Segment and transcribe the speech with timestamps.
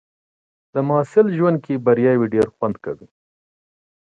[0.73, 3.07] د محصل ژوند کې بریاوې ډېرې خوږې وي.